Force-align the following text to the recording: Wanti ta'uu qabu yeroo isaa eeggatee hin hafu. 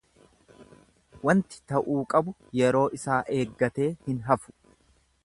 Wanti 1.27 1.59
ta'uu 1.73 1.99
qabu 2.13 2.35
yeroo 2.61 2.83
isaa 3.01 3.21
eeggatee 3.37 3.91
hin 4.09 4.21
hafu. 4.31 4.57